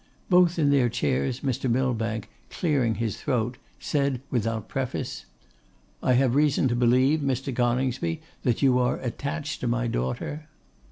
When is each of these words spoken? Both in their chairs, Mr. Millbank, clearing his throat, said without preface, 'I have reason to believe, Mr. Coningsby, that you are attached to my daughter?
Both 0.31 0.57
in 0.57 0.71
their 0.71 0.89
chairs, 0.89 1.41
Mr. 1.41 1.69
Millbank, 1.69 2.27
clearing 2.49 2.95
his 2.95 3.21
throat, 3.21 3.57
said 3.77 4.19
without 4.31 4.67
preface, 4.67 5.27
'I 6.01 6.13
have 6.13 6.33
reason 6.33 6.67
to 6.69 6.75
believe, 6.75 7.19
Mr. 7.19 7.55
Coningsby, 7.55 8.19
that 8.41 8.63
you 8.63 8.79
are 8.79 8.97
attached 9.01 9.59
to 9.61 9.67
my 9.67 9.85
daughter? 9.85 10.47